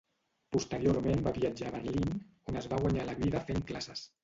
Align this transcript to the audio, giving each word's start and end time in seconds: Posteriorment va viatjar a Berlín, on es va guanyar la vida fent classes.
Posteriorment 0.55 1.21
va 1.27 1.33
viatjar 1.35 1.69
a 1.69 1.75
Berlín, 1.77 2.17
on 2.53 2.59
es 2.65 2.71
va 2.75 2.83
guanyar 2.87 3.07
la 3.13 3.17
vida 3.23 3.45
fent 3.53 3.65
classes. 3.71 4.07